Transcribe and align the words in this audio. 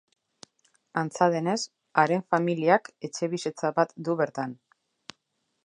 Antza 1.01 1.27
denez, 1.35 1.57
haren 2.03 2.25
familiak 2.35 2.89
etxebizitza 3.09 3.71
bat 3.77 3.95
du 4.09 4.17
bertan. 4.23 4.57